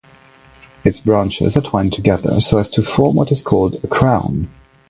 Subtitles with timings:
[0.83, 4.49] Its branches are twined together so as to form what is called a crown.